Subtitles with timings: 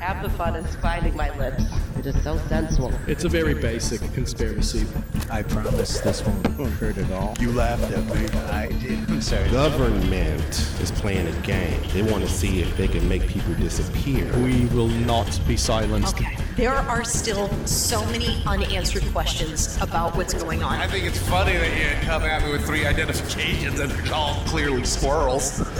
[0.00, 1.62] Half the fun is finding my lips.
[1.98, 2.90] It is so sensual.
[3.06, 4.86] It's a very basic conspiracy.
[5.30, 7.36] I promise this won't hurt at all.
[7.38, 8.26] You laughed at me.
[8.48, 8.98] I did.
[9.10, 9.50] I'm sorry.
[9.50, 10.40] Government
[10.80, 11.78] is playing a game.
[11.92, 14.32] They want to see if they can make people disappear.
[14.38, 16.16] We will not be silenced.
[16.16, 16.34] Okay.
[16.56, 20.80] There are still so many unanswered questions about what's going on.
[20.80, 24.34] I think it's funny that you come at me with three identifications and they're all
[24.46, 25.62] clearly squirrels.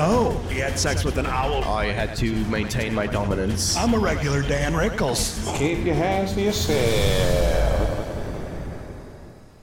[0.00, 1.62] oh, he had sex with an owl.
[1.64, 3.76] I had to maintain my dominance.
[3.76, 5.56] I'm a regular Don Rickles.
[5.56, 7.96] Keep your hands to yourself.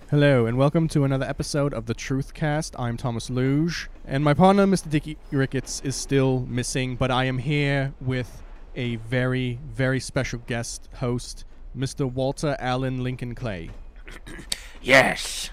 [0.10, 2.74] Hello, and welcome to another episode of the Truth Cast.
[2.80, 4.90] I'm Thomas Luge, and my partner, Mr.
[4.90, 8.42] Dickie Ricketts, is still missing, but I am here with
[8.78, 11.44] a very, very special guest host,
[11.76, 12.10] Mr.
[12.10, 13.72] Walter Allen Lincoln Clay.
[14.82, 15.50] yes.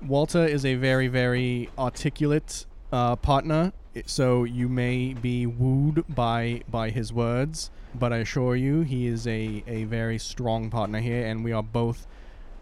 [0.00, 3.72] Walter is a very, very articulate uh, partner,
[4.06, 9.26] so you may be wooed by by his words, but I assure you, he is
[9.26, 12.06] a, a very strong partner here, and we are both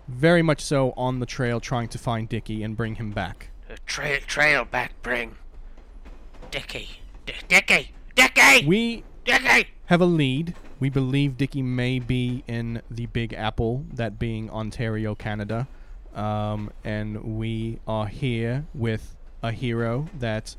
[0.06, 3.50] very much so on the trail trying to find Dickie and bring him back.
[3.70, 5.36] Uh, trail, trail back, bring
[6.50, 8.66] Dickie, D- Dickie, Dickie.
[8.66, 10.54] We Dickie have a lead.
[10.78, 15.66] We believe Dicky may be in the Big Apple, that being Ontario, Canada,
[16.14, 20.54] um, and we are here with a hero that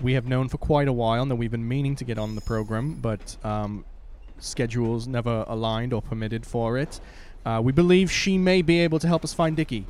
[0.00, 2.34] we have known for quite a while and that we've been meaning to get on
[2.34, 3.84] the program, but um,
[4.38, 7.00] schedules never aligned or permitted for it.
[7.44, 9.84] Uh, we believe she may be able to help us find Dicky.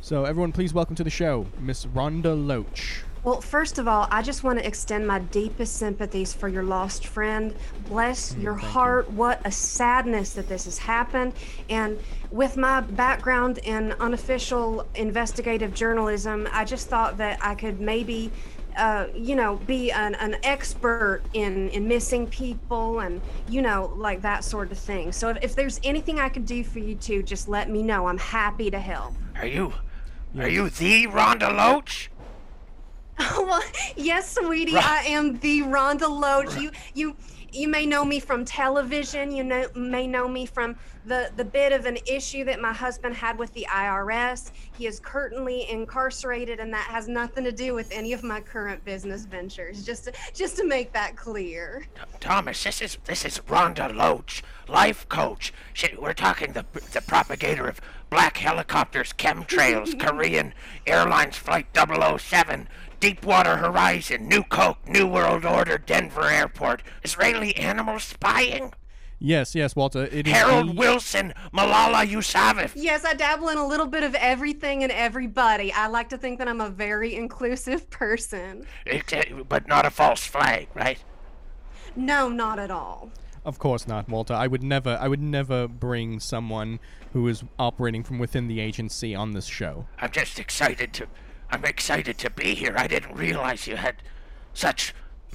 [0.00, 3.03] So, everyone, please welcome to the show, Miss Rhonda Loach.
[3.24, 7.06] Well, first of all, I just want to extend my deepest sympathies for your lost
[7.06, 7.54] friend.
[7.88, 9.10] Bless Mm, your thank heart.
[9.10, 11.32] What a sadness that this has happened.
[11.70, 11.98] And
[12.30, 18.30] with my background in unofficial investigative journalism, I just thought that I could maybe.
[18.76, 24.20] Uh, you know, be an, an expert in, in missing people and, you know, like
[24.20, 25.12] that sort of thing.
[25.12, 28.08] So if, if there's anything I could do for you two, just let me know.
[28.08, 29.14] I'm happy to help.
[29.36, 29.72] Are you,
[30.36, 32.10] are you the Rhonda Loach?
[33.58, 34.84] Well, yes, sweetie, Right.
[34.84, 36.56] I am the Rhonda Loach.
[36.56, 37.16] You, you,
[37.52, 39.30] you may know me from television.
[39.32, 40.76] You know, may know me from
[41.06, 44.50] the the bit of an issue that my husband had with the IRS.
[44.76, 48.84] He is currently incarcerated, and that has nothing to do with any of my current
[48.84, 49.84] business ventures.
[49.84, 51.86] Just to, just to make that clear.
[52.20, 55.52] Thomas, this is this is Rhonda Loach, life coach.
[55.74, 60.54] She, we're talking the the propagator of black helicopters, chemtrails, Korean
[60.86, 62.68] Airlines Flight 007,
[63.04, 68.72] Deepwater Horizon, New Coke, New World Order, Denver Airport, Israeli animal spying,
[69.18, 70.04] Yes, yes, Walter.
[70.04, 72.72] It is Harold the- Wilson, Malala Yousafzai.
[72.74, 75.70] Yes, I dabble in a little bit of everything and everybody.
[75.70, 78.66] I like to think that I'm a very inclusive person.
[78.86, 80.98] It, uh, but not a false flag, right?
[81.94, 83.10] No, not at all.
[83.44, 84.32] Of course not, Walter.
[84.32, 86.80] I would never I would never bring someone
[87.12, 89.84] who is operating from within the agency on this show.
[90.00, 91.06] I'm just excited to.
[91.50, 92.74] I'm excited to be here.
[92.76, 93.96] I didn't realize you had
[94.52, 94.94] such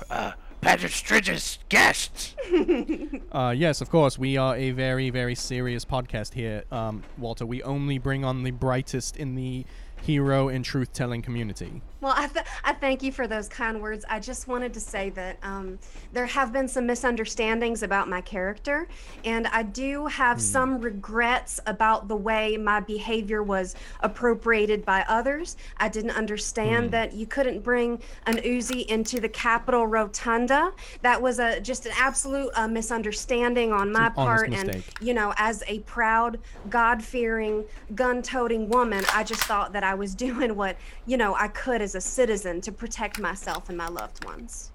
[0.10, 2.36] uh, prestigious guests.
[3.32, 4.18] Uh, yes, of course.
[4.18, 7.46] We are a very, very serious podcast here, um, Walter.
[7.46, 9.66] We only bring on the brightest in the
[10.02, 11.82] hero and truth telling community.
[12.02, 14.06] Well, I, th- I thank you for those kind words.
[14.10, 15.78] I just wanted to say that um,
[16.14, 18.88] there have been some misunderstandings about my character,
[19.26, 25.58] and I do have some regrets about the way my behavior was appropriated by others.
[25.78, 30.72] I didn't understand that you couldn't bring an Uzi into the Capitol Rotunda.
[31.02, 35.64] That was a just an absolute uh, misunderstanding on my part, and you know, as
[35.68, 40.76] a proud, God fearing, gun toting woman, I just thought that I was doing what,
[41.06, 44.72] you know, I could as a citizen to protect myself and my loved ones.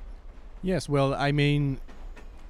[0.62, 1.78] Yes, well, I mean,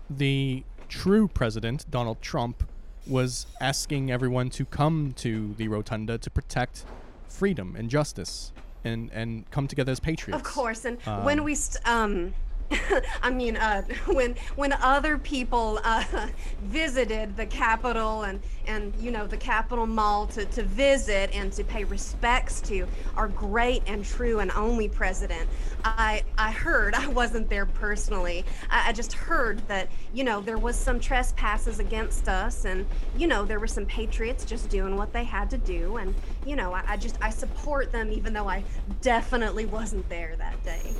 [0.08, 2.62] the true president, Donald Trump,
[3.06, 6.84] was asking everyone to come to the rotunda to protect
[7.28, 8.52] freedom and justice
[8.84, 10.40] and and come together as patriots.
[10.40, 12.34] Of course, and Um, when we st- um
[13.22, 16.04] I mean, uh, when when other people uh,
[16.62, 21.64] visited the Capitol and and you know the Capitol Mall to, to visit and to
[21.64, 25.48] pay respects to our great and true and only president,
[25.84, 28.44] I I heard I wasn't there personally.
[28.70, 33.26] I, I just heard that you know there was some trespasses against us, and you
[33.26, 36.14] know there were some patriots just doing what they had to do, and
[36.46, 38.64] you know I, I just I support them even though I
[39.02, 40.92] definitely wasn't there that day.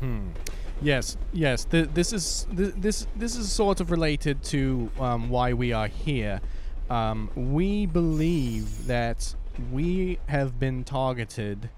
[0.00, 0.28] Hmm.
[0.82, 1.64] Yes, yes.
[1.64, 5.88] Th- this is th- this this is sort of related to um, why we are
[5.88, 6.40] here.
[6.90, 9.34] Um, we believe that
[9.72, 11.70] we have been targeted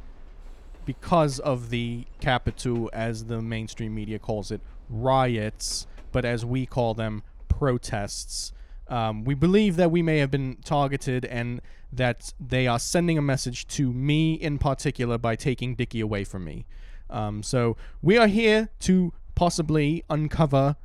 [0.85, 4.61] because of the Capitol, as the mainstream media calls it,
[4.91, 8.53] riots, but as we call them, protests.
[8.89, 11.61] Um, we believe that we may have been targeted and
[11.93, 16.45] that they are sending a message to me in particular by taking Dickie away from
[16.45, 16.65] me.
[17.11, 20.77] Um, so we are here to possibly uncover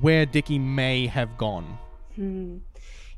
[0.00, 1.78] where Dicky may have gone.
[2.14, 2.58] Hmm.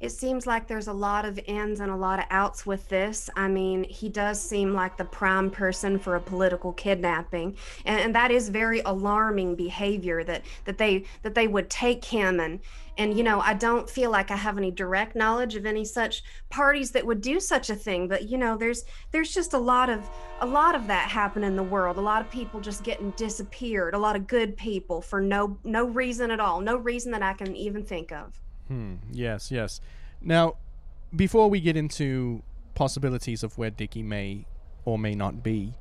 [0.01, 3.29] It seems like there's a lot of ins and a lot of outs with this.
[3.35, 8.15] I mean, he does seem like the prime person for a political kidnapping, and, and
[8.15, 10.23] that is very alarming behavior.
[10.23, 12.61] That that they that they would take him and
[12.97, 16.23] and you know I don't feel like I have any direct knowledge of any such
[16.49, 18.07] parties that would do such a thing.
[18.07, 20.09] But you know, there's there's just a lot of
[20.41, 21.97] a lot of that happen in the world.
[21.97, 23.95] A lot of people just getting disappeared.
[23.95, 26.61] A lot of good people for no no reason at all.
[26.61, 28.41] No reason that I can even think of.
[28.69, 28.97] Hmm.
[29.11, 29.81] Yes, yes.
[30.21, 30.57] Now,
[31.15, 32.43] before we get into
[32.75, 34.45] possibilities of where Dicky may
[34.85, 35.75] or may not be,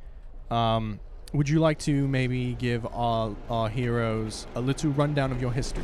[0.50, 1.00] um,
[1.34, 5.84] would you like to maybe give our, our heroes a little rundown of your history?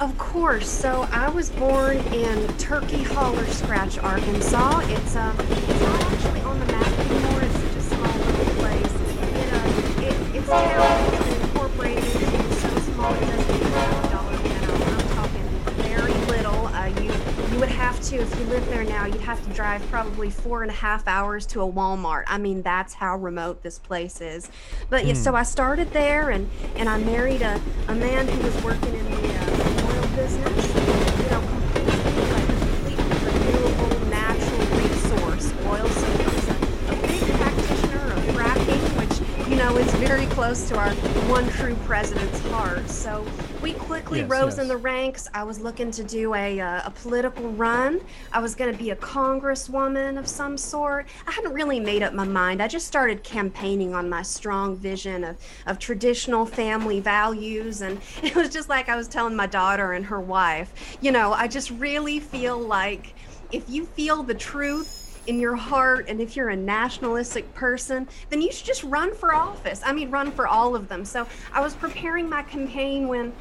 [0.00, 0.68] Of course.
[0.68, 4.80] So I was born in Turkey Holler Scratch, Arkansas.
[4.84, 7.42] It's um, it's not actually on the map anymore.
[7.42, 8.86] It's such a small little place.
[8.86, 14.04] It, uh, it, it's town has been incorporated into so small it doesn't even have
[14.04, 14.74] a dollar minnow.
[14.96, 15.44] I'm talking
[15.82, 16.66] very little.
[16.68, 16.88] Uh,
[17.58, 19.04] you would have to if you live there now.
[19.04, 22.22] You'd have to drive probably four and a half hours to a Walmart.
[22.28, 24.48] I mean that's how remote this place is.
[24.90, 25.38] But yeah, so Hmm.
[25.38, 29.10] I started there and and I married a, a man who was working in the
[29.10, 30.68] uh, oil business.
[31.18, 32.94] You know, completely like completely
[33.26, 35.88] renewable natural resource oil.
[35.88, 36.52] So he was a,
[36.92, 40.94] a big practitioner of fracking, which you know is very close to our
[41.38, 42.90] one true president's heart.
[42.90, 43.24] So
[43.62, 45.28] we quickly Yes, rose in the ranks.
[45.32, 48.00] I was looking to do a, uh, a political run.
[48.32, 51.06] I was going to be a congresswoman of some sort.
[51.28, 52.60] I hadn't really made up my mind.
[52.60, 55.36] I just started campaigning on my strong vision of,
[55.66, 57.82] of traditional family values.
[57.82, 61.32] And it was just like I was telling my daughter and her wife, you know,
[61.32, 63.14] I just really feel like
[63.52, 68.40] if you feel the truth in your heart and if you're a nationalistic person then
[68.40, 69.82] you should just run for office.
[69.84, 71.04] I mean run for all of them.
[71.04, 73.32] So i was preparing my campaign when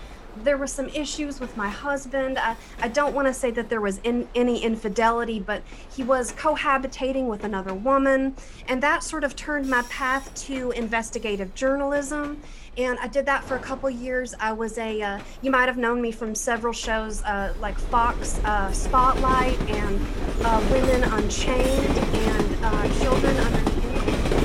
[0.43, 2.37] there were some issues with my husband.
[2.37, 5.61] I, I don't want to say that there was in, any infidelity but
[5.95, 8.35] he was cohabitating with another woman
[8.67, 12.41] and that sort of turned my path to investigative journalism.
[12.77, 14.35] And I did that for a couple years.
[14.39, 18.39] I was a, uh, you might have known me from several shows uh, like Fox
[18.45, 19.99] uh, Spotlight and
[20.43, 23.57] uh, Women Unchained and uh, Children Under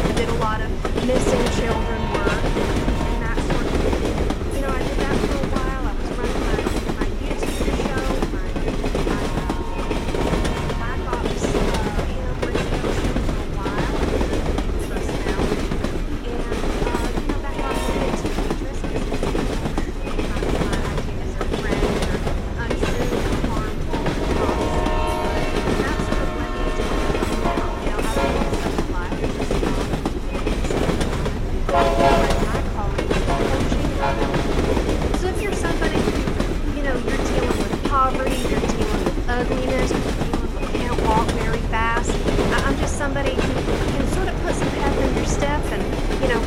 [0.05, 0.71] I did a lot of
[1.07, 4.55] missing children work and that sort of thing.
[4.55, 5.87] You know, I did that for a while.
[5.87, 6.57] I was running my,
[6.99, 8.47] my YouTube show, my,
[9.09, 10.27] my uh,
[10.79, 11.57] Black Ops uh,
[12.07, 13.83] ham radio show for a while.
[13.83, 15.69] I was a news personality.
[16.29, 16.43] And,
[16.87, 19.31] uh, you know, that got me into the dress business.
[20.29, 22.17] Not that my ideas are friends or
[22.63, 24.93] untrue or harmful or toxic,
[25.63, 28.03] but that sort of led me to where I am now.
[28.03, 29.87] Now, I live such a life as a strong,
[30.43, 32.43] independent woman.
[32.43, 35.21] My calling is coaching others.
[35.21, 39.91] So if you're somebody who, you know, you're dealing with poverty, you're dealing with ugliness,
[39.91, 42.11] you're dealing with can't walk very fast,
[42.53, 45.83] I- I'm just somebody who can sort of put some pep in your step and,
[46.23, 46.41] you know,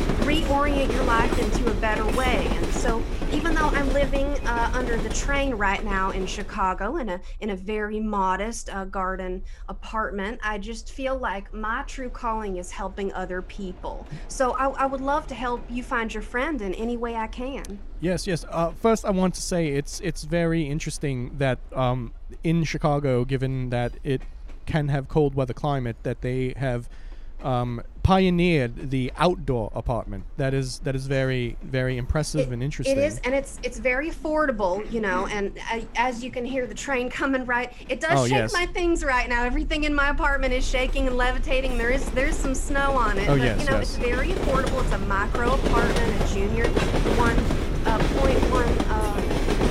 [0.66, 2.48] reorient your life into a better way.
[2.50, 3.00] And so
[3.32, 7.50] even though I'm living uh, under the train right now in Chicago in a in
[7.50, 13.12] a very modest uh, garden apartment, I just feel like my true calling is helping
[13.12, 14.06] other people.
[14.28, 17.28] So I, I would love to help you find your friend in any way I
[17.28, 17.78] can.
[18.00, 18.44] Yes, yes.
[18.50, 23.70] Uh, first, I want to say it's it's very interesting that um, in Chicago, given
[23.70, 24.22] that it
[24.66, 26.88] can have cold weather climate, that they have
[27.42, 30.22] um, pioneered the outdoor apartment.
[30.36, 32.96] That is that is very very impressive and interesting.
[32.96, 35.26] It is, and it's it's very affordable, you know.
[35.26, 38.52] And uh, as you can hear the train coming right, it does Oh, shake yes.
[38.52, 39.42] my things right now.
[39.42, 41.76] Everything in my apartment is shaking and levitating.
[41.78, 43.96] There is there's some snow on it, Oh, but yes, you know yes.
[43.96, 44.84] it's very affordable.
[44.84, 46.68] It's a micro apartment, a junior
[47.18, 47.36] one
[47.86, 49.14] uh, point one uh,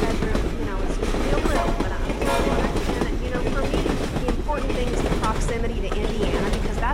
[0.04, 0.42] bedroom.
[0.60, 3.24] You know, it's real little, but I'm doing what I can.
[3.24, 3.82] You know, for me,
[4.26, 6.35] the important thing is the proximity to Indiana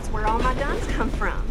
[0.01, 1.43] that's where all my guns come from.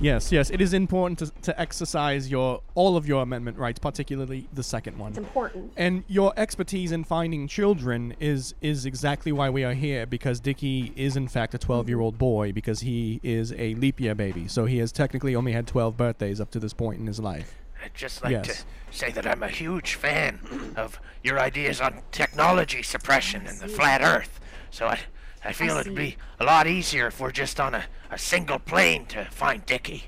[0.00, 4.48] Yes, yes, it is important to, to exercise your all of your amendment rights, particularly
[4.52, 5.10] the second one.
[5.10, 5.72] It's important.
[5.76, 10.92] And your expertise in finding children is is exactly why we are here because Dickie
[10.96, 14.48] is in fact a 12-year-old boy because he is a leap year baby.
[14.48, 17.54] So he has technically only had 12 birthdays up to this point in his life.
[17.84, 18.46] I'd just like Yes.
[18.48, 18.64] to
[18.98, 24.02] say that I'm a huge fan of your ideas on technology suppression and the flat
[24.02, 24.40] Earth.
[24.72, 24.98] So I,
[25.44, 29.06] I feel it'd be a lot easier if we're just on a, a single plane
[29.06, 30.04] to find Dickie.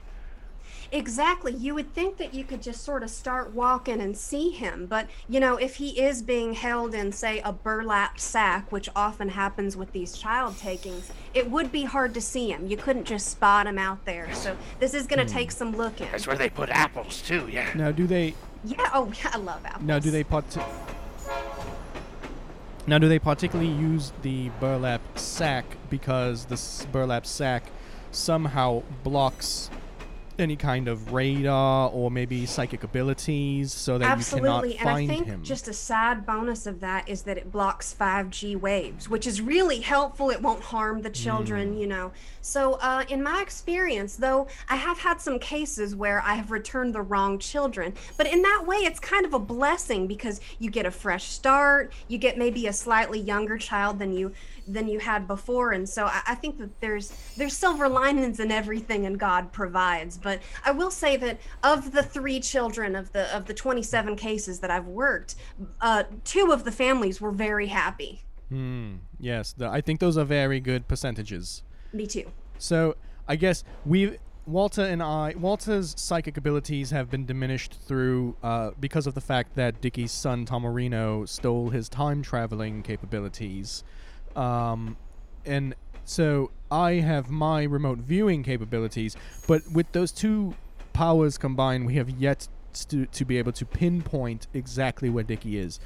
[0.93, 1.53] Exactly.
[1.53, 4.87] You would think that you could just sort of start walking and see him.
[4.87, 9.29] But, you know, if he is being held in, say, a burlap sack, which often
[9.29, 12.67] happens with these child takings, it would be hard to see him.
[12.67, 14.33] You couldn't just spot him out there.
[14.35, 15.57] So this is going to take hmm.
[15.59, 16.09] some looking.
[16.11, 17.69] That's where they put apples too, yeah.
[17.75, 18.91] Now, do they Yeah.
[18.95, 19.31] Oh, yeah.
[19.35, 19.85] I love apples.
[19.85, 20.49] now do they part
[22.89, 27.65] Now do they particularly use the burlap sack because the burlap sack
[28.13, 29.71] somehow blocks
[30.39, 35.27] any kind of radar or maybe psychic abilities so that Absolutely, you and I think
[35.27, 35.43] him?
[35.43, 39.81] just a sad bonus of that is that it blocks 5G waves, which is really
[39.81, 40.31] helpful.
[40.31, 41.81] It won't harm the children, Mm.
[41.81, 42.13] you know.
[42.41, 46.95] So, uh, in my experience, though, I have had some cases where I have returned
[46.95, 50.87] the wrong children, but in that way, it's kind of a blessing because you get
[50.87, 51.93] a fresh start.
[52.09, 54.33] You get maybe a slightly younger child than you
[54.69, 58.51] than you had before, and so I, I think that there's there's silver linings in
[58.51, 60.17] everything, and God provides.
[60.27, 64.59] But I will say that of the three children of the of the 27 cases
[64.59, 65.37] that I've worked,
[65.81, 68.23] uh, two of the families were very happy.
[68.49, 68.97] Hmm.
[69.21, 71.63] Yes, the, I think those are very good percentages.
[71.93, 72.25] Me too.
[72.59, 72.97] So
[73.29, 79.07] I guess we, Walter and I, Walter's psychic abilities have been diminished through uh, because
[79.07, 83.85] of the fact that Dickie's son Tomarino stole his time traveling capabilities,
[84.35, 84.97] um,
[85.45, 89.17] and so I have my remote viewing capabilities.
[89.47, 90.55] But with those two
[90.93, 92.49] powers combined, we have yet
[92.89, 95.81] to, to be able to pinpoint exactly where Dicky is.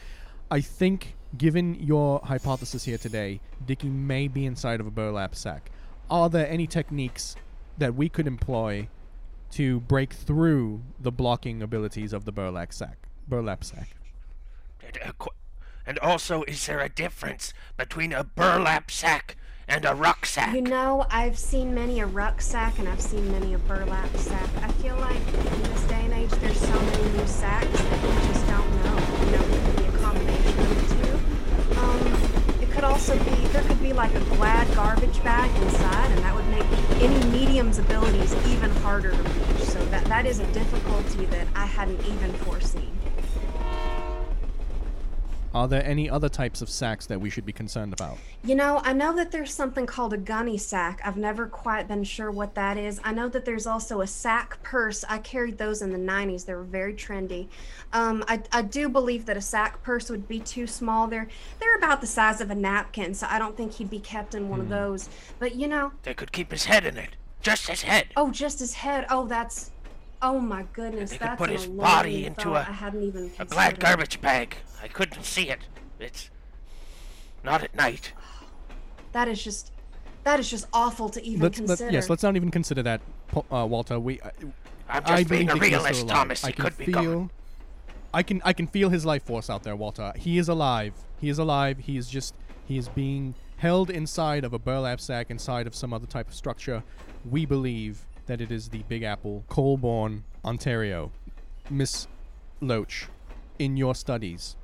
[0.50, 5.70] I think, given your hypothesis here today, Dicky may be inside of a burlap sack.
[6.10, 7.34] Are there any techniques
[7.78, 8.88] that we could employ
[9.52, 12.98] to break through the blocking abilities of the burlap sack?
[13.26, 13.96] Burlap sack.
[15.86, 19.36] And, uh, also, is there a difference between a burlap sack
[19.70, 20.54] and a rucksack?
[20.54, 24.50] You know, I've seen many a rucksack and I've seen many a burlap sack.
[24.62, 28.08] I feel like in this day and age, there's so many new sacks that we
[28.28, 28.96] just don't know.
[29.24, 31.80] You know, it could be a combination of the two.
[31.80, 36.18] Um, it could also be, there could be like a glad garbage bag inside, and
[36.24, 36.66] that would make
[37.00, 39.62] any medium's abilities even harder to reach.
[39.62, 42.90] So that, that is a difficulty that I hadn't even foreseen.
[45.52, 48.18] Are there any other types of sacks that we should be concerned about?
[48.44, 51.00] You know, I know that there's something called a gunny sack.
[51.04, 53.00] I've never quite been sure what that is.
[53.02, 55.04] I know that there's also a sack purse.
[55.08, 56.46] I carried those in the 90s.
[56.46, 57.48] They were very trendy.
[57.92, 61.08] Um, I, I do believe that a sack purse would be too small.
[61.08, 61.26] They're
[61.58, 64.48] they're about the size of a napkin, so I don't think he'd be kept in
[64.48, 65.08] one of those.
[65.40, 67.16] But you know, They could keep his head in it.
[67.42, 68.08] Just his head.
[68.16, 69.06] oh, just his head.
[69.10, 69.72] Oh, that's.
[70.22, 72.66] Oh my goodness, They could that's put an his body into thought.
[72.66, 74.56] a, I hadn't even a black garbage bag.
[74.82, 75.60] I couldn't see it.
[75.98, 76.30] It's
[77.42, 78.12] not at night.
[79.12, 79.72] That is just,
[80.24, 81.90] that is just awful to even Let's, let, consider.
[81.90, 83.00] yes, let's not even consider that,
[83.50, 83.98] uh, Walter.
[83.98, 84.20] We.
[84.20, 84.30] I,
[84.88, 86.08] I'm just I being a Dickie is still realist.
[86.08, 86.44] Thomas.
[86.44, 86.94] I He can could be feel.
[87.14, 87.30] gone.
[88.12, 90.12] I can I can feel his life force out there, Walter.
[90.16, 90.94] He is alive.
[91.20, 91.78] He is alive.
[91.78, 92.34] He is just
[92.66, 96.34] he is being held inside of a burlap sack inside of some other type of
[96.34, 96.82] structure.
[97.28, 101.10] We believe that it is the Big Apple, Colborne, Ontario.
[101.68, 102.06] Miss
[102.60, 103.08] Loach,
[103.58, 104.54] in your studies,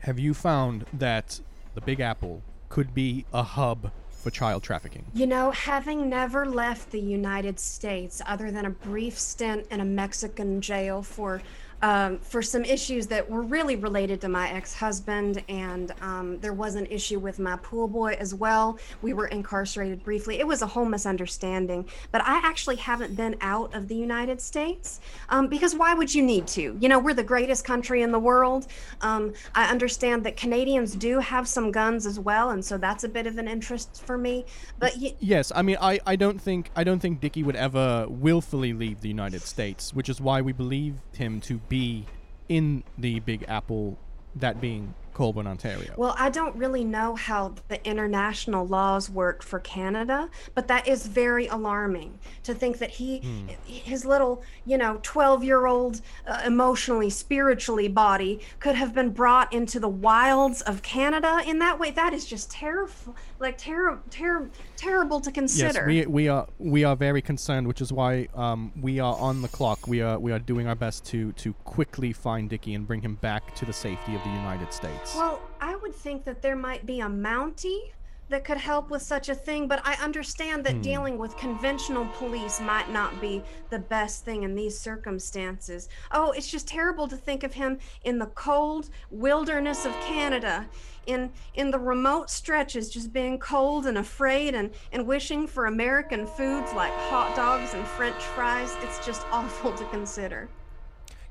[0.00, 1.40] have you found that
[1.76, 5.06] the Big Apple could be a hub for child trafficking?
[5.14, 9.84] You know, having never left the United States other than a brief stint in a
[9.84, 11.42] Mexican jail for
[11.82, 16.74] um, for some issues that were really related to my ex-husband, and um, there was
[16.74, 18.78] an issue with my pool boy as well.
[19.02, 20.38] We were incarcerated briefly.
[20.38, 25.00] It was a whole misunderstanding, but I actually haven't been out of the United States
[25.28, 26.76] um, because why would you need to?
[26.80, 28.66] You know, we're the greatest country in the world.
[29.00, 33.08] Um, I understand that Canadians do have some guns as well, and so that's a
[33.08, 34.46] bit of an interest for me.
[34.78, 38.06] But y- yes, I mean, I, I don't think I don't think Dickie would ever
[38.08, 42.04] willfully leave the United States, which is why we believed him to be
[42.48, 43.98] in the Big Apple,
[44.34, 45.94] that being Colborne, Ontario.
[45.96, 51.06] Well, I don't really know how the international laws work for Canada, but that is
[51.06, 53.46] very alarming to think that he, hmm.
[53.64, 59.50] his little, you know, 12 year old uh, emotionally, spiritually body could have been brought
[59.54, 61.90] into the wilds of Canada in that way.
[61.92, 65.88] That is just terrible, like terrible, ter- terrible to consider.
[65.90, 69.40] Yes, we, we are we are very concerned, which is why um, we are on
[69.40, 69.88] the clock.
[69.88, 73.14] We are we are doing our best to to quickly find Dickie and bring him
[73.14, 75.05] back to the safety of the United States.
[75.14, 77.92] Well, I would think that there might be a Mountie
[78.28, 80.80] that could help with such a thing, but I understand that hmm.
[80.80, 85.88] dealing with conventional police might not be the best thing in these circumstances.
[86.10, 90.66] Oh, it's just terrible to think of him in the cold wilderness of Canada,
[91.06, 96.26] in in the remote stretches, just being cold and afraid and, and wishing for American
[96.26, 98.74] foods like hot dogs and French fries.
[98.82, 100.48] It's just awful to consider.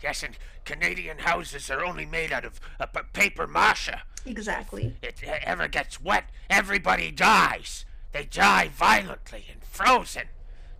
[0.05, 3.89] Yes, and Canadian houses are only made out of uh, paper mache.
[4.23, 4.95] Exactly.
[5.01, 7.85] If it ever gets wet, everybody dies.
[8.11, 10.27] They die violently and frozen.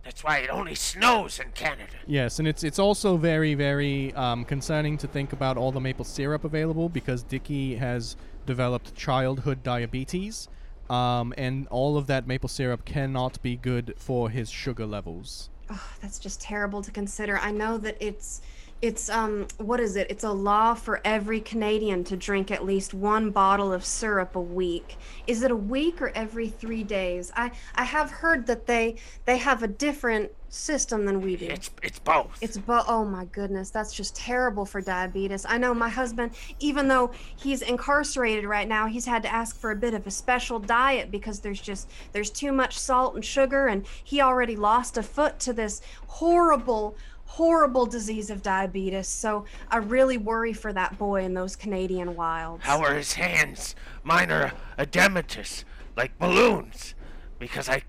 [0.04, 1.94] That's why it only snows in Canada.
[2.06, 6.04] Yes, and it's it's also very very um, concerning to think about all the maple
[6.04, 8.14] syrup available because Dicky has
[8.46, 10.46] developed childhood diabetes,
[10.88, 15.50] um, and all of that maple syrup cannot be good for his sugar levels.
[15.68, 17.38] Oh, that's just terrible to consider.
[17.38, 18.40] I know that it's
[18.82, 20.06] it's um what is it?
[20.10, 24.40] It's a law for every canadian to drink at least one bottle of syrup a
[24.40, 24.96] week.
[25.26, 27.32] Is it a week or every three days?
[27.34, 31.46] I i have heard that they they have a different system than we do.
[31.46, 32.38] It's it's both.
[32.42, 35.46] It's both oh my goodness that's just terrible for diabetes.
[35.48, 39.70] I know my husband even though he's incarcerated right now he's had to ask for
[39.70, 43.68] a bit of a special diet because there's just there's too much salt and sugar
[43.68, 46.94] and he already lost a foot to this horrible
[47.26, 49.08] horrible disease of diabetes.
[49.08, 52.64] So I really worry for that boy in those Canadian wilds.
[52.64, 53.74] How are his hands?
[54.02, 55.64] Mine are edematous,
[55.96, 56.94] like balloons,
[57.38, 57.82] because I,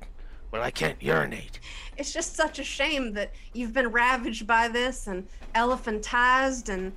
[0.52, 1.60] well, I can't urinate.
[1.96, 6.94] It's just such a shame that you've been ravaged by this and elephantized and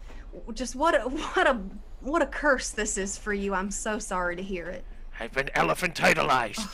[0.55, 1.61] just what a what a
[2.00, 3.55] what a curse this is for you.
[3.55, 4.85] I'm so sorry to hear it.
[5.18, 6.66] I've been elephantitalized.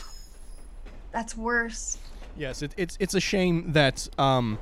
[1.11, 1.97] that's worse.
[2.37, 4.57] Yes, it, it's it's a shame that um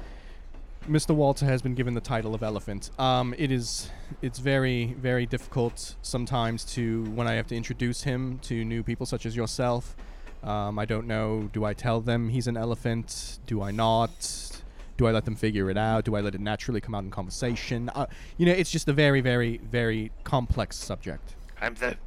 [0.87, 1.15] Mr.
[1.15, 2.91] Walter has been given the title of elephant.
[2.99, 3.89] Um, it is
[4.21, 9.07] it's very very difficult sometimes to when I have to introduce him to new people
[9.07, 9.95] such as yourself.
[10.43, 11.49] Um, I don't know.
[11.53, 13.39] Do I tell them he's an elephant?
[13.47, 14.61] Do I not?
[14.97, 16.05] Do I let them figure it out?
[16.05, 17.89] Do I let it naturally come out in conversation?
[17.89, 18.05] Uh,
[18.37, 21.35] you know, it's just a very very very complex subject.
[21.59, 21.97] I'm the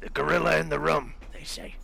[0.00, 1.14] the gorilla in the room.
[1.34, 1.74] They say.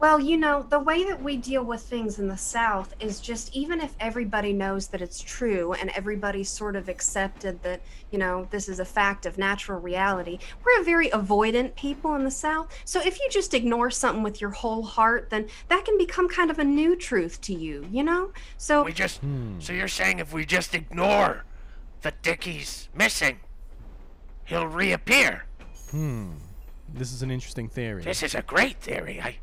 [0.00, 3.54] Well, you know, the way that we deal with things in the South is just
[3.54, 7.80] even if everybody knows that it's true and everybody's sort of accepted that,
[8.10, 12.24] you know, this is a fact of natural reality, we're a very avoidant people in
[12.24, 12.68] the South.
[12.84, 16.50] So if you just ignore something with your whole heart, then that can become kind
[16.50, 18.32] of a new truth to you, you know?
[18.58, 19.58] So we just hmm.
[19.60, 21.44] so you're saying if we just ignore
[22.02, 23.40] that Dickie's missing,
[24.44, 25.44] he'll reappear.
[25.90, 26.32] Hmm.
[26.92, 28.02] This is an interesting theory.
[28.02, 29.20] This is a great theory.
[29.20, 29.38] I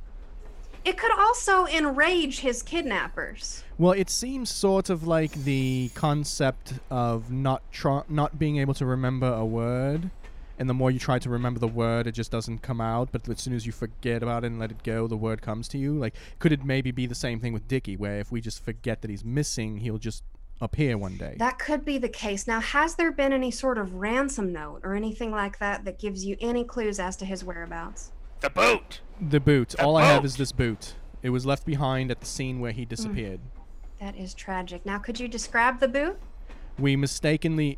[0.83, 3.63] it could also enrage his kidnappers.
[3.77, 8.85] Well, it seems sort of like the concept of not tr- not being able to
[8.85, 10.09] remember a word,
[10.57, 13.09] and the more you try to remember the word, it just doesn't come out.
[13.11, 15.67] But as soon as you forget about it and let it go, the word comes
[15.69, 15.93] to you.
[15.93, 19.01] Like, could it maybe be the same thing with Dicky, where if we just forget
[19.01, 20.23] that he's missing, he'll just
[20.59, 21.35] appear one day?
[21.39, 22.47] That could be the case.
[22.47, 26.25] Now, has there been any sort of ransom note or anything like that that gives
[26.25, 28.11] you any clues as to his whereabouts?
[28.41, 29.01] The boot.
[29.21, 29.69] The boot.
[29.69, 30.01] The All boot.
[30.01, 30.95] I have is this boot.
[31.21, 33.39] It was left behind at the scene where he disappeared.
[33.39, 33.99] Mm.
[33.99, 34.83] That is tragic.
[34.83, 36.19] Now, could you describe the boot?
[36.79, 37.77] We mistakenly.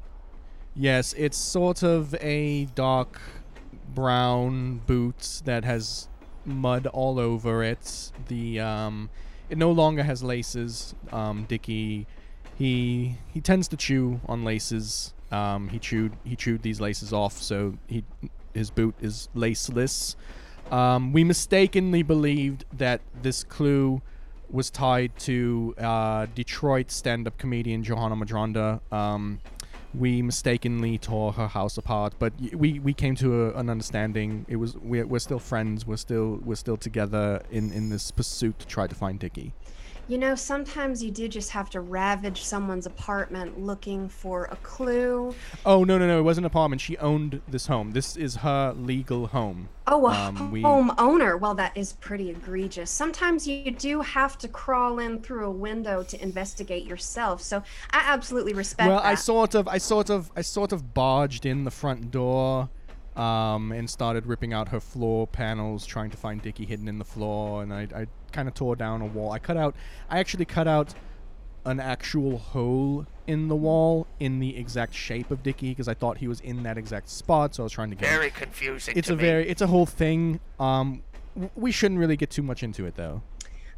[0.74, 3.22] Yes, it's sort of a dark
[3.94, 6.08] brown boot that has
[6.46, 8.12] mud all over it.
[8.30, 9.10] The um,
[9.50, 10.96] it no longer has laces.
[11.12, 12.08] Um, Dickie,
[12.58, 15.14] he he tends to chew on laces.
[15.30, 18.06] Um, he chewed he chewed these laces off, so he
[18.54, 20.16] his boot is laceless.
[20.72, 24.02] Um, we mistakenly believed that this clue
[24.50, 28.80] was tied to uh, Detroit stand-up comedian Johanna Madronda.
[28.92, 29.40] Um,
[29.94, 34.46] we mistakenly tore her house apart, but we we came to a, an understanding.
[34.48, 35.86] It was we're, we're still friends.
[35.86, 39.54] We're still we're still together in in this pursuit to try to find Dickie.
[40.10, 45.34] You know, sometimes you do just have to ravage someone's apartment looking for a clue.
[45.66, 46.20] Oh no no no!
[46.20, 46.82] It wasn't an apartment.
[46.82, 47.92] She owned this home.
[47.92, 49.70] This is her legal home.
[49.88, 51.38] Oh, a Um, we- home owner.
[51.38, 52.92] Well, that is pretty egregious.
[52.92, 57.42] Sometimes you do have to crawl in through a window to investigate yourself.
[57.42, 59.06] So I absolutely respect Well, that.
[59.06, 62.68] I sort of, I sort of, I sort of barged in the front door,
[63.16, 67.06] um, and started ripping out her floor panels, trying to find Dickie hidden in the
[67.06, 69.32] floor, and I, I kind of tore down a wall.
[69.32, 69.76] I cut out,
[70.10, 70.94] I actually cut out
[71.66, 76.18] an actual hole in the wall in the exact shape of Dickie because I thought
[76.18, 78.10] he was in that exact spot, so I was trying to get.
[78.10, 79.22] Very confusing It's a me.
[79.22, 80.42] very, it's a whole thing.
[80.60, 81.04] Um,
[81.56, 83.22] we shouldn't really get too much into it though.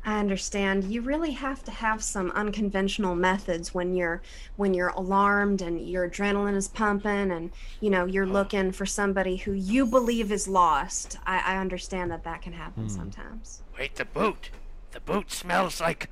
[0.07, 0.83] I understand.
[0.83, 4.21] You really have to have some unconventional methods when you're
[4.55, 7.49] when you're alarmed and your adrenaline is pumping and
[7.81, 11.17] you know you're looking for somebody who you believe is lost.
[11.25, 12.89] I, I understand that that can happen Hmm.
[12.89, 13.63] sometimes.
[13.79, 14.51] Wait, the boot.
[14.91, 16.09] The boot smells like.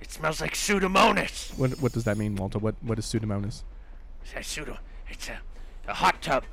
[0.00, 1.56] It smells like Pseudomonas.
[1.56, 2.58] What, what does that mean, Walter?
[2.58, 3.62] What, what is Pseudomonas?
[4.24, 4.78] It's a pseudo.
[5.08, 5.38] It's a,
[5.86, 6.44] a hot tub.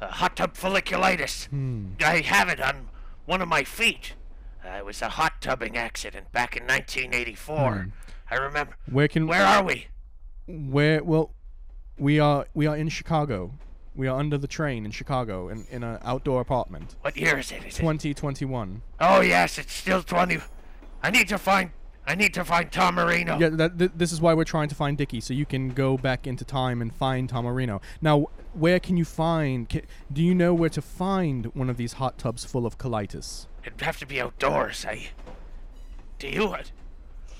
[0.00, 1.46] A hot tub folliculitis.
[1.48, 1.88] Hmm.
[2.00, 2.88] I have it on
[3.26, 4.14] one of my feet.
[4.64, 7.74] Uh, it was a hot tubbing accident back in 1984.
[7.74, 7.88] Hmm.
[8.30, 8.76] I remember.
[8.90, 9.26] Where can?
[9.26, 9.88] Where are we?
[10.46, 11.02] Where?
[11.04, 11.32] Well,
[11.98, 13.52] we are we are in Chicago.
[13.94, 16.96] We are under the train in Chicago in in an outdoor apartment.
[17.02, 17.58] What year is it?
[17.64, 17.82] Is it?
[17.82, 18.82] 2021.
[19.00, 20.38] Oh yes, it's still 20.
[21.02, 21.70] I need to find.
[22.06, 23.38] I need to find Tom Marino.
[23.38, 25.96] Yeah, that, th- this is why we're trying to find Dickie, so you can go
[25.96, 27.80] back into time and find Tom Marino.
[28.02, 29.68] Now, where can you find?
[29.68, 33.46] Ca do you know where to find one of these hot tubs full of colitis?
[33.64, 34.84] It'd have to be outdoors.
[34.88, 35.08] I.
[36.18, 36.44] Do you?
[36.48, 36.62] uh,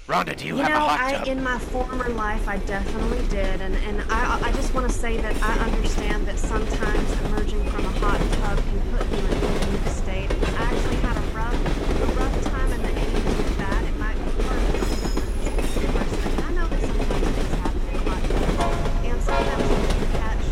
[0.08, 1.28] Rhonda, do you, You have know, a hot I tub?
[1.28, 5.16] in my former life I definitely did, and and I I just want to say
[5.18, 9.70] that I understand that sometimes emerging from a hot tub can put you in a
[9.70, 10.30] weak state.
[10.30, 13.84] I actually had a rough a rough time in the 80s with that.
[13.84, 16.20] It might be part of the person.
[16.44, 20.44] I know that sometimes things happen in hot tubs, and sometimes you can catch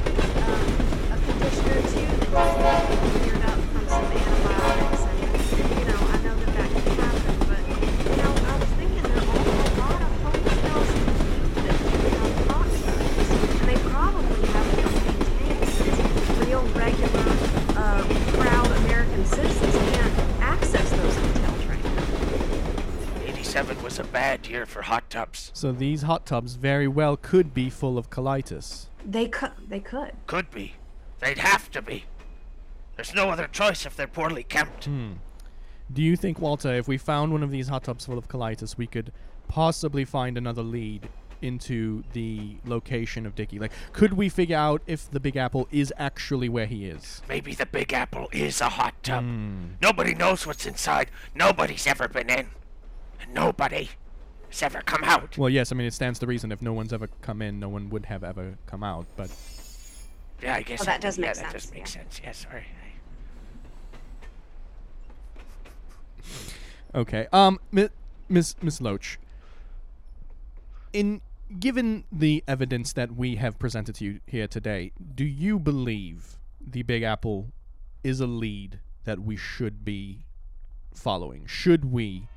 [0.48, 0.64] um,
[1.12, 5.68] a condition or two that just needs to be cleared up from some antibiotics, and
[5.76, 9.12] you know I know that that can happen, but you know I was thinking there
[9.12, 11.06] are a lot of hotels and
[11.68, 13.28] that do have hot tubs,
[13.61, 17.28] and they probably haven't been maintained since real regular
[17.76, 18.04] uh,
[18.38, 22.04] proud American citizens can't access those hotels right now.
[23.26, 23.76] 87
[24.53, 25.51] was a bad year for hot tubs.
[25.55, 28.87] So these hot tubs very well could be full of colitis.
[29.05, 29.53] They could.
[29.69, 30.12] They could.
[30.27, 30.75] Could be.
[31.21, 32.05] They'd have to be.
[32.97, 34.85] There's no other choice if they're poorly kept.
[34.85, 35.12] Hmm.
[35.93, 38.77] Do you think, Walter, if we found one of these hot tubs full of colitis,
[38.77, 39.12] we could
[39.49, 41.09] possibly find another lead
[41.43, 43.59] into the location of Dickie?
[43.59, 47.23] Like, could we figure out if the Big Apple is actually where he is?
[47.29, 49.25] Maybe the Big Apple is a hot tub.
[49.25, 49.75] Hmm.
[49.83, 51.11] Nobody knows what's inside.
[51.35, 52.49] Nobody's ever been in.
[53.33, 53.91] Nobody
[54.53, 55.37] has ever come out.
[55.38, 57.69] Well, yes, I mean, it stands to reason if no one's ever come in, no
[57.69, 59.31] one would have ever come out, but.
[60.43, 61.87] Yeah, I guess Oh, that does yeah, make that sense, does make yeah.
[61.87, 62.21] sense.
[62.23, 62.65] Yeah, sorry.
[66.95, 67.27] Okay.
[67.33, 67.88] Um, Mi-
[68.29, 69.19] Miss Miss Loach.
[70.93, 71.23] In
[71.59, 76.83] given the evidence that we have presented to you here today, do you believe the
[76.83, 77.53] Big Apple
[78.05, 80.27] is a lead that we should be
[80.95, 81.47] following?
[81.47, 82.29] Should we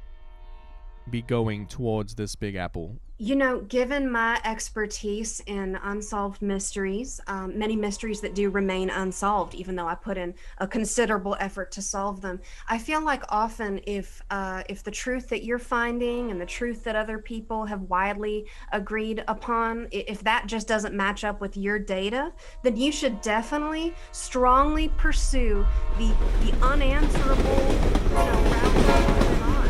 [1.09, 2.97] be going towards this Big Apple?
[3.17, 9.55] You know, given my expertise in unsolved mysteries, um, many mysteries that do remain unsolved,
[9.55, 13.79] even though I put in a considerable effort to solve them, I feel like often
[13.87, 17.83] if uh, if the truth that you're finding and the truth that other people have
[17.83, 23.21] widely agreed upon, if that just doesn't match up with your data, then you should
[23.21, 25.65] definitely strongly pursue
[25.97, 29.67] the the unanswerable, you know, route that you're on.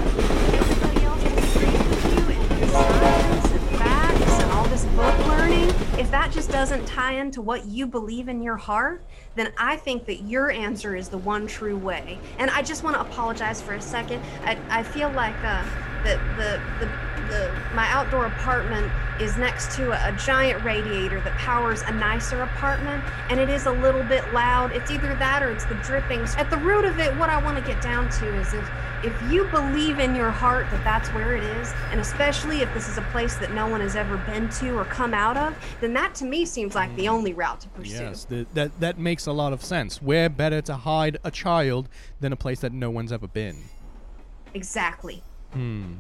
[0.56, 6.12] Everybody else disagrees with you and science and facts and all this book learning, if
[6.12, 9.02] that just doesn't tie into what you believe in your heart,
[9.36, 12.20] then I think that your answer is the one true way.
[12.38, 14.22] And I just want to apologize for a second.
[14.44, 15.64] I, I feel like uh,
[16.04, 16.92] the, the, the,
[17.30, 22.42] the, my outdoor apartment is next to a, a giant radiator that powers a nicer
[22.42, 24.74] apartment, and it is a little bit loud.
[24.74, 26.36] It's either that or it's the drippings.
[26.36, 28.70] At the root of it, what I want to get down to is if
[29.04, 32.88] if you believe in your heart that that's where it is, and especially if this
[32.88, 35.94] is a place that no one has ever been to or come out of, then
[35.94, 37.94] that to me seems like the only route to pursue.
[37.94, 40.02] Yes, the, that that makes a lot of sense.
[40.02, 43.64] Where better to hide a child than a place that no one's ever been?
[44.54, 45.22] Exactly.
[45.54, 45.96] Hmm.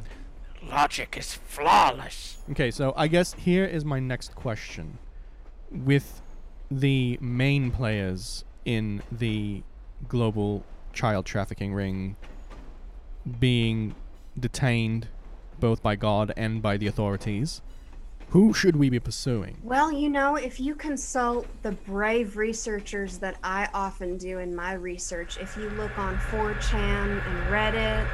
[0.63, 2.37] Logic is flawless.
[2.51, 4.97] Okay, so I guess here is my next question.
[5.71, 6.21] with
[6.71, 9.61] the main players in the
[10.07, 12.15] global child trafficking ring
[13.39, 13.95] being
[14.39, 15.07] detained
[15.59, 17.61] both by God and by the authorities,
[18.29, 19.57] who should we be pursuing?
[19.63, 24.73] Well, you know, if you consult the brave researchers that I often do in my
[24.73, 28.05] research, if you look on 4chan and Reddit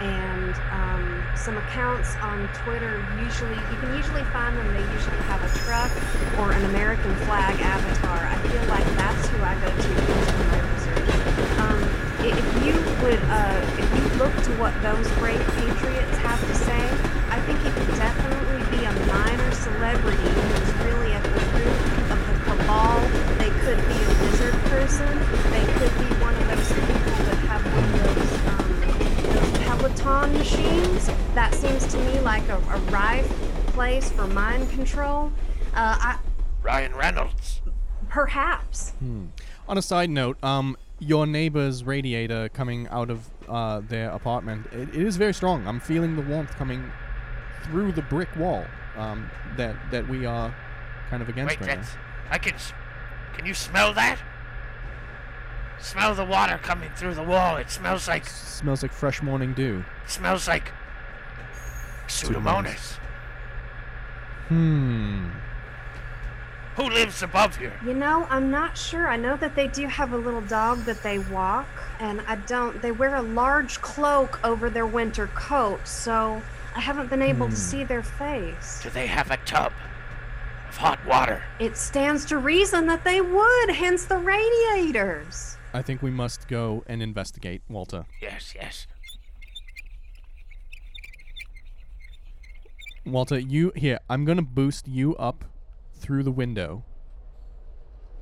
[0.00, 4.66] and um, some accounts on Twitter, usually you can usually find them.
[4.74, 5.90] They usually have a truck
[6.38, 8.26] or an American flag avatar.
[8.26, 9.88] I feel like that's who I go to
[10.32, 11.22] for my research.
[11.60, 13.91] Um, if you would, uh,
[14.22, 16.84] look to what those brave patriots have to say,
[17.28, 22.18] I think it could definitely be a minor celebrity who's really at the root of
[22.28, 23.00] the cabal.
[23.42, 25.10] They could be a wizard person.
[25.50, 28.70] They could be one of those people that have one of those, um,
[29.34, 31.10] those Peloton machines.
[31.34, 33.28] That seems to me like a, a rife
[33.74, 35.32] place for mind control.
[35.74, 36.18] Uh, I,
[36.62, 37.60] Ryan Reynolds.
[38.08, 38.90] perhaps.
[39.00, 39.26] Hmm.
[39.66, 44.88] On a side note, um, your neighbor's radiator coming out of uh, their apartment, it,
[44.88, 45.66] it is very strong.
[45.66, 46.90] I'm feeling the warmth coming
[47.64, 48.64] through the brick wall
[48.96, 50.54] um, that that we are
[51.10, 51.86] kind of against Wait, right now.
[52.30, 52.54] I can.
[53.34, 54.18] Can you smell that?
[55.78, 57.56] Smell the water coming through the wall.
[57.56, 58.26] It smells like.
[58.26, 59.84] Smells like fresh morning dew.
[60.06, 60.72] smells like.
[62.06, 62.98] Pseudomonas.
[64.48, 65.30] Hmm.
[66.76, 67.78] Who lives above here?
[67.84, 69.06] You know, I'm not sure.
[69.08, 71.66] I know that they do have a little dog that they walk,
[72.00, 72.80] and I don't.
[72.80, 76.40] They wear a large cloak over their winter coat, so
[76.74, 77.52] I haven't been able Hmm.
[77.52, 78.80] to see their face.
[78.82, 79.72] Do they have a tub
[80.70, 81.42] of hot water?
[81.58, 85.58] It stands to reason that they would, hence the radiators.
[85.74, 88.06] I think we must go and investigate, Walter.
[88.20, 88.86] Yes, yes.
[93.04, 93.98] Walter, you here.
[94.08, 95.44] I'm gonna boost you up
[96.02, 96.82] through the window,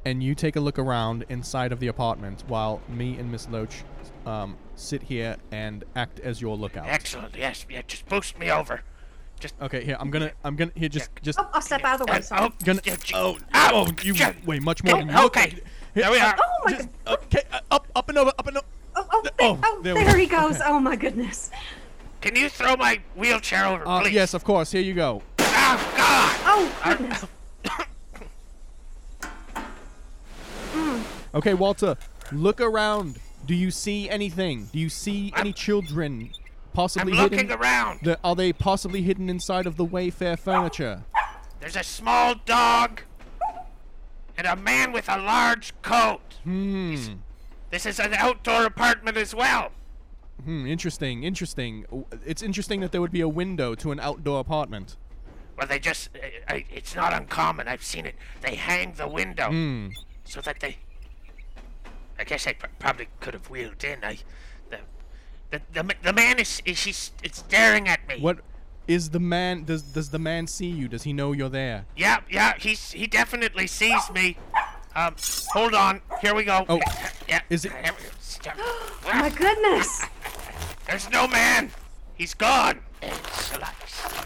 [0.05, 3.83] and you take a look around inside of the apartment while me and Miss Loach
[4.27, 6.87] um, sit here and act as your lookout.
[6.87, 7.35] Excellent.
[7.37, 7.83] Yes, yeah.
[7.87, 8.83] Just boost me over.
[9.41, 9.55] Just.
[9.61, 9.97] Okay, here.
[9.99, 10.31] I'm gonna.
[10.45, 10.71] I'm gonna.
[10.75, 11.39] Here, just, just.
[11.41, 12.19] Oh, I'll step out of the way.
[12.19, 12.43] Uh, Sorry.
[12.45, 12.81] oh, Gonna.
[12.85, 13.71] yeah, j- Oh, Ow!
[13.73, 15.15] oh, you J- weigh much more Oh, than you.
[15.15, 15.37] look.
[15.37, 15.51] okay.
[15.51, 15.61] Here,
[15.95, 16.37] There we are.
[16.39, 17.19] Oh my just- god.
[17.25, 18.67] Okay, uh, up, up and over, up and over.
[18.97, 20.57] Oh, oh, there, oh, oh, there there, he goes.
[20.61, 20.65] Okay.
[20.71, 21.51] Oh my goodness.
[22.21, 24.13] Can you throw my wheelchair over, Uh, please?
[24.13, 24.71] yes, of course.
[24.73, 25.23] Here you go.
[25.39, 26.41] Oh God!
[26.45, 27.25] Oh goodness.
[31.35, 31.97] Okay, Walter,
[32.33, 33.19] look around.
[33.47, 34.69] Do you see anything?
[34.73, 36.31] Do you see any children
[36.73, 37.59] possibly I'm looking hidden?
[37.59, 38.01] around.
[38.03, 41.05] The, are they possibly hidden inside of the Wayfair furniture?
[41.61, 43.03] There's a small dog
[44.37, 46.21] and a man with a large coat.
[46.45, 46.97] Hmm.
[47.71, 49.71] This is an outdoor apartment as well.
[50.45, 50.67] Hmm.
[50.67, 51.23] Interesting.
[51.25, 51.87] Interesting.
[52.27, 54.97] It's interesting that there would be a window to an outdoor apartment.
[55.57, 56.09] Well, they just,
[56.49, 57.69] I, I, it's not uncommon.
[57.69, 58.15] I've seen it.
[58.41, 59.89] They hang the window Hmm.
[60.25, 60.77] so that they.
[62.21, 64.05] I guess I pr- probably could have wheeled in.
[64.05, 64.19] I,
[64.69, 64.79] the,
[65.51, 68.21] the, the, the man is, is she's, it's staring at me.
[68.21, 68.41] What
[68.87, 69.65] is the man?
[69.65, 70.87] Does does the man see you?
[70.89, 71.87] Does he know you're there?
[71.97, 74.37] Yeah, yeah, he's, he definitely sees me.
[74.95, 75.15] Um,
[75.53, 76.03] hold on.
[76.21, 76.65] Here we go.
[76.69, 76.81] Oh,
[77.29, 77.41] yeah.
[77.49, 77.73] is it-
[78.47, 80.03] Oh my goodness.
[80.87, 81.71] There's no man.
[82.17, 82.81] He's gone.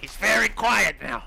[0.01, 1.25] He's very quiet now.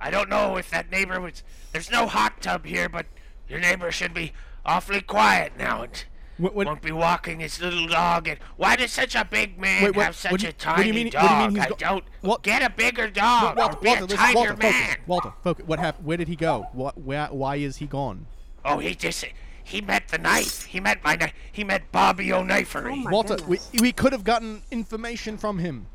[0.00, 1.42] I don't know if that neighbor was.
[1.72, 3.06] There's no hot tub here, but
[3.48, 4.32] your neighbor should be
[4.64, 6.04] awfully quiet now and
[6.38, 8.26] What, what, won't be walking his little dog.
[8.28, 10.54] And why does such a big man Wait, what- have such what do a you-
[10.70, 11.22] what do you tiny mean- dog?
[11.22, 12.04] what do you mean he's I go- don't.
[12.22, 14.62] what- Get a bigger dog Walter, or be Walter, a listen, tiger Walter, focus.
[14.72, 14.96] man.
[15.06, 15.66] Walter, focus.
[15.66, 16.06] What happened?
[16.06, 16.66] Where did he go?
[16.72, 16.98] What?
[16.98, 17.26] Where?
[17.26, 18.26] Why is he gone?
[18.64, 19.24] Oh, he just.
[19.62, 20.64] He met the knife.
[20.64, 21.32] He met my knife.
[21.52, 23.04] He met Bobby O'Knifery.
[23.06, 23.70] Oh Walter, we, goodness.
[23.80, 25.86] we could have gotten information from him.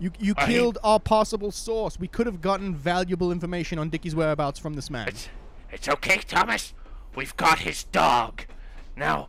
[0.00, 1.98] You you Uh, he- killed our possible source.
[2.00, 5.06] We could have gotten valuable information on Dickie's whereabouts from this man.
[5.08, 5.28] It's,
[5.70, 6.72] it's okay, Thomas.
[7.14, 8.42] We've got his dog.
[8.96, 9.28] Now,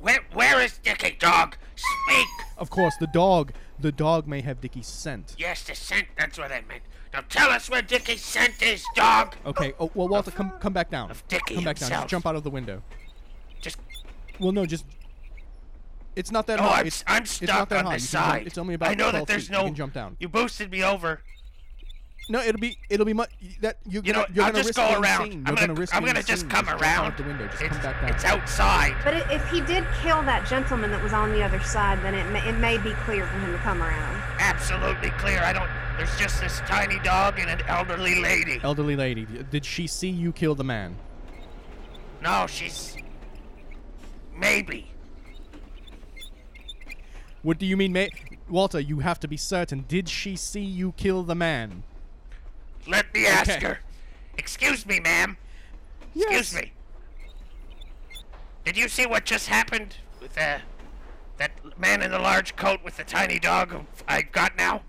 [0.00, 1.56] where where is Dicky dog?
[1.76, 2.28] Speak.
[2.58, 3.52] Of course, the dog.
[3.78, 5.34] The dog may have Dickie's scent.
[5.38, 6.06] Yes, the scent.
[6.16, 6.82] That's what I meant.
[7.12, 9.34] Now tell us where Dickie's scent is, dog.
[9.44, 9.72] Okay.
[9.80, 11.10] Oh well, Walter, come come back down.
[11.10, 11.90] Of Dickie come back down.
[11.90, 12.82] Just jump out of the window.
[13.60, 13.78] Just.
[14.38, 14.84] Well, no, just.
[16.14, 16.80] It's not that Oh, high.
[16.80, 17.96] I'm, It's, I'm it's not stuck that on high.
[17.96, 18.46] the You can jump- side.
[18.46, 19.52] it's only about I know that there's feet.
[19.52, 19.60] no.
[19.60, 20.16] You can jump down.
[20.20, 21.22] You boosted me over.
[22.28, 23.30] No, it'll be it'll be much.
[23.60, 25.24] That you're You gonna know, you're I'll gonna just risk go around.
[25.24, 25.32] seen.
[25.32, 27.16] I'm You're gonna, gonna risk I'm gonna just come jump around.
[27.16, 27.46] the window.
[27.48, 28.10] Just it's, come back down.
[28.10, 28.94] it's outside.
[29.04, 32.14] But i- if he did kill that gentleman that was on the other side, then
[32.14, 34.22] it may, it may be clear for him to come around.
[34.38, 35.40] Absolutely clear.
[35.40, 35.68] I don't.
[35.96, 38.60] There's just this tiny dog and an elderly lady.
[38.62, 40.96] Elderly lady, did she see you kill the man?
[42.22, 42.96] No, she's.
[44.34, 44.90] Maybe.
[47.42, 48.14] What do you mean, mate?
[48.48, 49.84] Walter, you have to be certain.
[49.88, 51.82] Did she see you kill the man?
[52.86, 53.66] Let me ask Okay.
[53.66, 53.78] her.
[54.38, 55.36] Excuse me, ma'am.
[56.14, 56.72] Excuse me.
[58.64, 60.58] Did you see what just happened with uh,
[61.38, 64.82] that man in the large coat with the tiny dog I got now?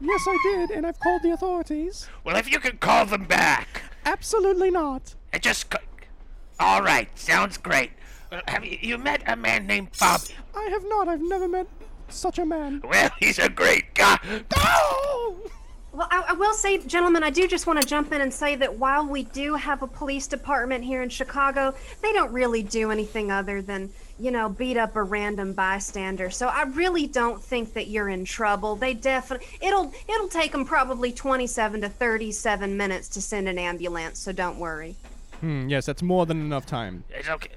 [0.00, 2.08] Yes, I did, and I've called the authorities.
[2.24, 3.82] Well, if you can call them back.
[4.04, 5.14] Absolutely not.
[5.32, 5.72] I just.
[6.58, 7.90] All right, sounds great.
[8.32, 10.22] Well, have you, you met a man named Bob?
[10.56, 11.08] I have not.
[11.08, 11.66] I've never met
[12.08, 12.80] such a man.
[12.82, 14.18] Well, he's a great guy.
[14.56, 15.36] No!
[15.92, 18.54] Well, I, I, will say, gentlemen, I do just want to jump in and say
[18.56, 22.92] that while we do have a police department here in Chicago, they don't really do
[22.92, 26.30] anything other than, you know, beat up a random bystander.
[26.30, 28.76] So I really don't think that you're in trouble.
[28.76, 34.20] They definitely it'll it'll take them probably 27 to 37 minutes to send an ambulance.
[34.20, 34.94] So don't worry.
[35.40, 35.68] Hmm.
[35.68, 37.02] Yes, that's more than enough time.
[37.10, 37.50] It's okay,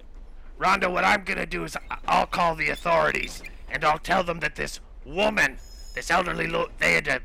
[0.60, 0.92] Rhonda.
[0.92, 4.80] What I'm gonna do is I'll call the authorities and I'll tell them that this
[5.06, 5.60] woman,
[5.94, 7.20] this elderly, lo- they had a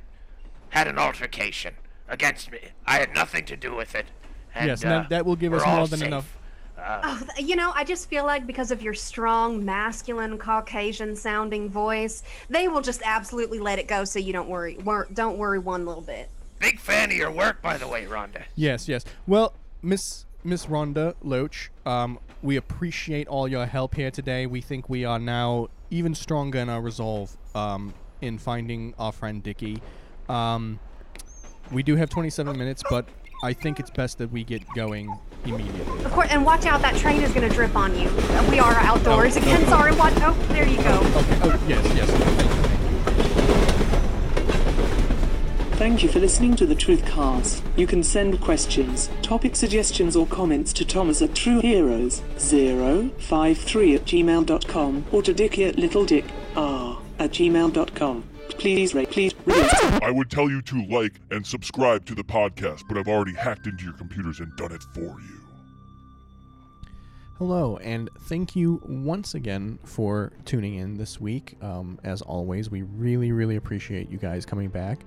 [0.71, 1.75] had an altercation
[2.09, 2.61] against me.
[2.87, 4.07] I had nothing to do with it.
[4.55, 6.09] And, yes, uh, that, that will give us more than safe.
[6.09, 6.37] enough.
[6.79, 12.23] Uh, oh, you know, I just feel like because of your strong, masculine, Caucasian-sounding voice,
[12.49, 14.05] they will just absolutely let it go.
[14.05, 14.77] So you don't worry.
[14.85, 16.31] Wor- don't worry one little bit.
[16.61, 18.43] Big fan of your work, by the way, Rhonda.
[18.55, 19.05] Yes, yes.
[19.27, 24.47] Well, Miss Miss Rhonda Loach, um, we appreciate all your help here today.
[24.47, 29.43] We think we are now even stronger in our resolve um, in finding our friend
[29.43, 29.81] Dickie.
[30.29, 30.79] Um,
[31.73, 33.07] we do have 27 minutes, but
[33.43, 35.13] I think it's best that we get going
[35.45, 36.05] immediately.
[36.05, 38.11] Of course, and watch out, that train is going to drip on you.
[38.51, 39.61] We are outdoors Oh, again.
[39.63, 39.71] okay.
[39.71, 40.15] Sorry, watch.
[40.17, 41.01] Oh, there you go.
[41.17, 41.39] Okay.
[41.43, 42.11] Oh, yes, yes.
[45.79, 47.63] Thank you for listening to the Truth Cast.
[47.77, 55.23] You can send questions, topic suggestions, or comments to Thomas at TrueHeroes053 at gmail.com or
[55.23, 58.25] to Dickie at LittleDickR at gmail.com.
[58.59, 60.03] Please rate, please rate.
[60.03, 63.69] I would tell you to like and subscribe to the podcast, but I've already hacked
[63.69, 65.41] into your computers and done it for you.
[67.39, 71.57] Hello, and thank you once again for tuning in this week.
[71.63, 75.05] Um, as always, we really, really appreciate you guys coming back.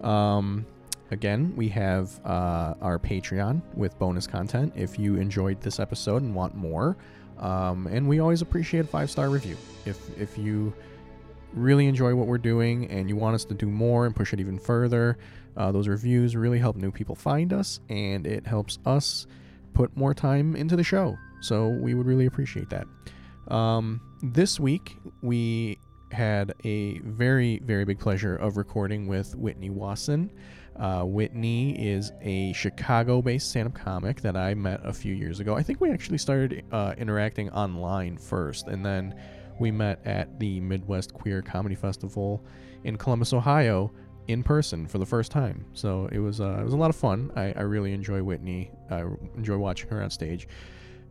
[0.00, 0.66] Um,
[1.12, 6.34] again, we have uh, our Patreon with bonus content if you enjoyed this episode and
[6.34, 6.96] want more.
[7.38, 9.56] Um, and we always appreciate a five star review.
[9.86, 10.74] If if you
[11.52, 14.40] really enjoy what we're doing and you want us to do more and push it
[14.40, 15.18] even further,
[15.56, 19.26] uh, those reviews really help new people find us, and it helps us
[19.74, 21.16] put more time into the show.
[21.40, 22.86] So we would really appreciate that.
[23.52, 25.78] Um, this week we
[26.10, 30.30] had a very very big pleasure of recording with Whitney Wasson.
[30.76, 35.56] Uh, Whitney is a Chicago-based stand-up comic that I met a few years ago.
[35.56, 39.14] I think we actually started uh, interacting online first, and then
[39.60, 42.44] we met at the Midwest Queer Comedy Festival
[42.84, 43.90] in Columbus, Ohio,
[44.28, 45.64] in person for the first time.
[45.72, 47.32] So it was uh, it was a lot of fun.
[47.34, 48.70] I, I really enjoy Whitney.
[48.90, 49.04] I
[49.36, 50.46] enjoy watching her on stage.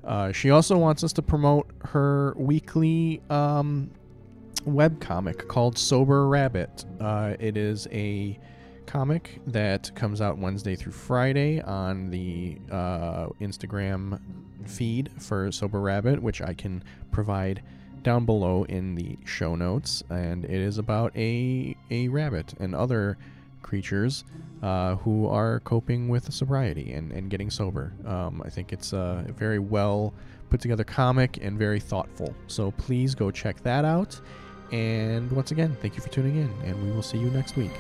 [0.04, 3.92] Uh, she also wants us to promote her weekly um,
[4.66, 6.86] web comic called Sober Rabbit.
[7.00, 8.40] Uh, it is a
[8.86, 14.20] comic that comes out Wednesday through Friday on the uh, Instagram
[14.66, 17.64] feed for Sober Rabbit, which I can provide
[18.04, 20.04] down below in the show notes.
[20.10, 23.18] And it is about a a rabbit and other
[23.62, 24.24] creatures
[24.64, 27.94] uh, who are coping with sobriety and, and getting sober.
[28.06, 30.14] Um, I think it's a very well
[30.50, 32.34] put together comic and very thoughtful.
[32.48, 34.20] So please go check that out.
[34.72, 37.72] And once again, thank you for tuning in, and we will see you next week.